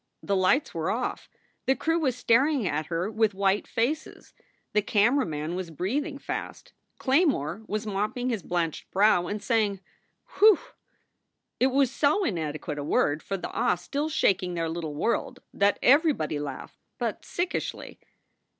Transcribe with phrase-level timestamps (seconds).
[0.23, 1.29] The lights were off.
[1.67, 4.33] The crew was staring at her with white faces.
[4.73, 6.73] The camera man was breathing fast.
[6.97, 9.79] Claymore was mopping his blenched brow and saying,
[10.39, 10.57] "Whew!"
[11.59, 15.77] It was so inadequate a word for the awe still shaking their little world, that
[15.83, 17.99] everybody laughed but sickishly.